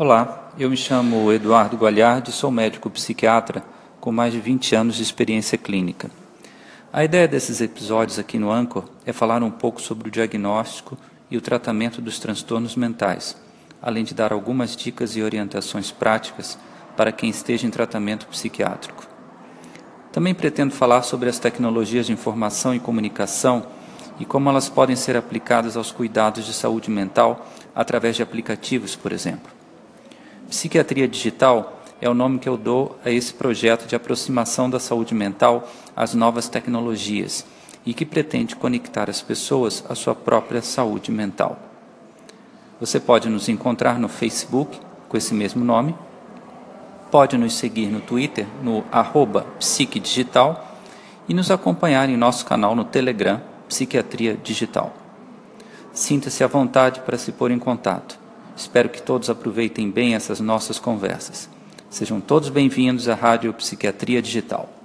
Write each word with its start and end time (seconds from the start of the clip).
Olá, 0.00 0.52
eu 0.56 0.70
me 0.70 0.76
chamo 0.76 1.32
Eduardo 1.32 1.76
Gualhardi, 1.76 2.30
sou 2.30 2.52
médico 2.52 2.88
psiquiatra 2.88 3.64
com 4.00 4.12
mais 4.12 4.32
de 4.32 4.38
20 4.38 4.76
anos 4.76 4.94
de 4.94 5.02
experiência 5.02 5.58
clínica. 5.58 6.08
A 6.92 7.02
ideia 7.02 7.26
desses 7.26 7.60
episódios 7.60 8.16
aqui 8.16 8.38
no 8.38 8.52
Anchor 8.52 8.84
é 9.04 9.12
falar 9.12 9.42
um 9.42 9.50
pouco 9.50 9.82
sobre 9.82 10.06
o 10.06 10.10
diagnóstico 10.12 10.96
e 11.28 11.36
o 11.36 11.40
tratamento 11.40 12.00
dos 12.00 12.20
transtornos 12.20 12.76
mentais, 12.76 13.36
além 13.82 14.04
de 14.04 14.14
dar 14.14 14.32
algumas 14.32 14.76
dicas 14.76 15.16
e 15.16 15.22
orientações 15.22 15.90
práticas 15.90 16.56
para 16.96 17.10
quem 17.10 17.28
esteja 17.28 17.66
em 17.66 17.70
tratamento 17.70 18.28
psiquiátrico. 18.28 19.04
Também 20.12 20.32
pretendo 20.32 20.72
falar 20.72 21.02
sobre 21.02 21.28
as 21.28 21.40
tecnologias 21.40 22.06
de 22.06 22.12
informação 22.12 22.72
e 22.72 22.78
comunicação 22.78 23.66
e 24.20 24.24
como 24.24 24.48
elas 24.48 24.68
podem 24.68 24.94
ser 24.94 25.16
aplicadas 25.16 25.76
aos 25.76 25.90
cuidados 25.90 26.46
de 26.46 26.54
saúde 26.54 26.88
mental 26.88 27.48
através 27.74 28.14
de 28.14 28.22
aplicativos, 28.22 28.94
por 28.94 29.10
exemplo. 29.10 29.57
Psiquiatria 30.48 31.06
Digital 31.06 31.78
é 32.00 32.08
o 32.08 32.14
nome 32.14 32.38
que 32.38 32.48
eu 32.48 32.56
dou 32.56 32.98
a 33.04 33.10
esse 33.10 33.34
projeto 33.34 33.86
de 33.86 33.94
aproximação 33.94 34.70
da 34.70 34.80
saúde 34.80 35.14
mental 35.14 35.68
às 35.94 36.14
novas 36.14 36.48
tecnologias 36.48 37.44
e 37.84 37.92
que 37.92 38.06
pretende 38.06 38.56
conectar 38.56 39.10
as 39.10 39.20
pessoas 39.20 39.84
à 39.90 39.94
sua 39.94 40.14
própria 40.14 40.62
saúde 40.62 41.12
mental. 41.12 41.58
Você 42.80 42.98
pode 42.98 43.28
nos 43.28 43.48
encontrar 43.50 43.98
no 43.98 44.08
Facebook 44.08 44.80
com 45.06 45.16
esse 45.18 45.34
mesmo 45.34 45.62
nome, 45.62 45.94
pode 47.10 47.36
nos 47.36 47.54
seguir 47.54 47.88
no 47.88 48.00
Twitter 48.00 48.46
no 48.62 48.84
arroba 48.90 49.44
psiquedigital 49.58 50.78
e 51.28 51.34
nos 51.34 51.50
acompanhar 51.50 52.08
em 52.08 52.16
nosso 52.16 52.46
canal 52.46 52.74
no 52.74 52.84
Telegram 52.84 53.42
Psiquiatria 53.68 54.34
Digital. 54.34 54.94
Sinta-se 55.92 56.42
à 56.42 56.46
vontade 56.46 57.00
para 57.00 57.18
se 57.18 57.32
pôr 57.32 57.50
em 57.50 57.58
contato. 57.58 58.27
Espero 58.58 58.88
que 58.88 59.00
todos 59.00 59.30
aproveitem 59.30 59.88
bem 59.88 60.16
essas 60.16 60.40
nossas 60.40 60.80
conversas. 60.80 61.48
Sejam 61.88 62.20
todos 62.20 62.48
bem-vindos 62.48 63.08
à 63.08 63.14
Rádio 63.14 63.54
Psiquiatria 63.54 64.20
Digital. 64.20 64.77